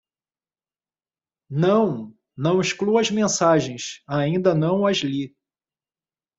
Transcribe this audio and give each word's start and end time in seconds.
Não? 1.47 2.11
não 2.35 2.59
exclua 2.59 3.01
as 3.01 3.11
mensagens? 3.11 4.01
Ainda 4.07 4.55
não 4.55 4.87
as 4.87 4.97
li. 5.03 5.35